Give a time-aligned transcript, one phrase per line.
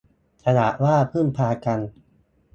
[0.45, 1.79] ขนาดว่าพึ่งพากัน